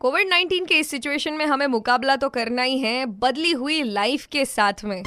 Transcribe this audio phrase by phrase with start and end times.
[0.00, 4.26] Covid 19 के इस situation में हमें मुकाबला तो करना ही है, बदली हुई लाइफ
[4.26, 5.02] के साथ में।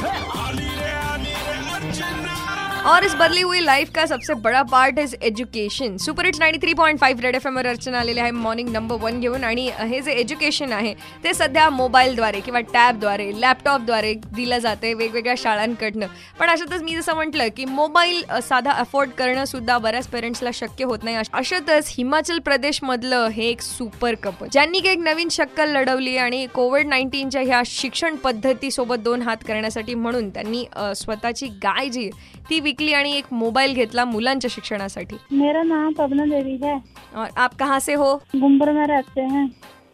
[2.86, 6.74] और इस बदली हुई लाईफ का सबसे बडा part is education super it's ninety three
[6.74, 8.32] point five red FM M अर्चना आलेले आहे.
[8.32, 10.94] मॉर्निंग नंबर वन घेऊन आणि हे जे एज्युकेशन आहे
[11.24, 16.08] ते सध्या मोबाईलद्वारे किंवा टॅबद्वारे लॅपटॉपद्वारे दिलं जाते वेगवेगळ्या शाळांकडनं.
[16.40, 21.04] पण अशातच मी जसं म्हटलं की मोबाईल साधा अफोर्ड करणं सुद्धा बऱ्याच पेरेंट्सला शक्य होत
[21.04, 21.18] नाही.
[21.34, 27.42] अशातच हिमाचल प्रदेशमधलं हे एक सुपर कप ज्यांनी एक नवीन शक्कल लढवली आणि कोविड नाईन्टीनच्या
[27.42, 32.10] ह्या शिक्षण पद्धतीसोबत दोन हात करण्यासाठी म्हणून त्यांनी स्वतःची गाय जी
[32.50, 35.16] ती विकली आणि एक मोबाईल घेतला मुलांच्या शिक्षणासाठी.
[35.32, 36.76] मेरा नाम पवना देवी है।
[37.16, 38.16] और आप कहाँ से हो?
[38.36, 39.48] गुम्बर में रहते हैं।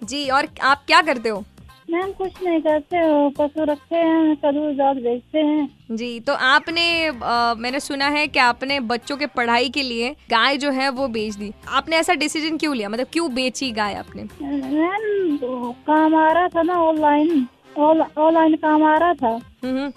[0.04, 1.44] जी और आप क्या करते हो?
[1.90, 6.86] मैम कुछ नहीं करते हो पशु रखे हैं कदू जाग बेचते हैं। जी तो आपने
[7.08, 11.08] आ, मैंने सुना है कि आपने बच्चों के पढ़ाई के लिए गाय जो है वो
[11.08, 12.90] बेच दी। आपने ऐसा डिसीज़न क्यों लिया?
[12.90, 14.24] मतलब क्यों बेची गाय आपने?
[14.42, 19.92] मैम काम आ रहा था ना ऑनलाइन ऑनलाइन काम आ रहा था। हम्म।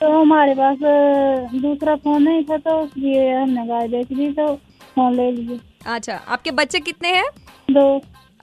[0.00, 0.78] तो हमारे पास
[1.60, 4.54] दूसरा फ़ोन नहीं था तो ये हमने गाय बेच दी तो
[4.94, 7.24] फ़ोन ले लीजिए अच्छा आपके बच्चे कितने हैं?
[7.70, 8.00] दो।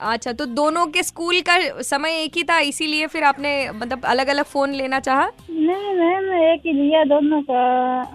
[0.08, 4.28] अच्छा तो दोनों के स्कूल का समय एक ही था इसीलिए फिर आपने मतलब अलग
[4.28, 5.30] अलग फ़ोन लेना चाहा?
[5.50, 7.62] नहीं मैम एक ही लिया दोनों का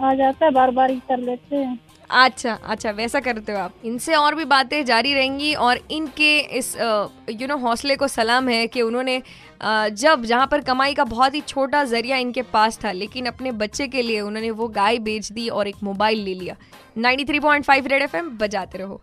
[0.07, 1.79] आ जाता है बार बार ही कर लेते हैं।
[2.13, 6.75] अच्छा अच्छा वैसा करते हो आप। इनसे और भी बातें जारी रहेंगी और इनके इस
[6.77, 9.21] यू नो हौसले को सलाम है कि उन्होंने
[9.61, 13.87] जब जहाँ पर कमाई का बहुत ही छोटा ज़रिया इनके पास था, लेकिन अपने बच्चे
[13.87, 16.55] के लिए उन्होंने वो गाय बेच दी और एक मोबाइल ले लिया।
[16.97, 19.01] 93.5 रेड एफएम बजाते रहो।